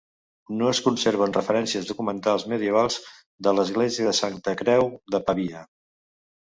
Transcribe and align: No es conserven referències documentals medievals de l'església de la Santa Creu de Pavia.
No 0.61 0.69
es 0.75 0.79
conserven 0.85 1.35
referències 1.35 1.91
documentals 1.91 2.47
medievals 2.55 2.99
de 3.49 3.55
l'església 3.59 4.09
de 4.09 4.13
la 4.15 4.19
Santa 4.25 4.59
Creu 4.65 4.93
de 5.17 5.27
Pavia. 5.31 5.65